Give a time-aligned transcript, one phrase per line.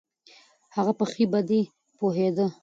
[0.75, 1.61] هغه په ښې بدې
[1.97, 2.47] پوهېده.